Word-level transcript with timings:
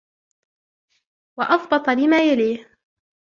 وَأَضْبَطَ 1.39 1.89
لِمَا 1.89 2.19
يَلِيهِ 2.23 2.67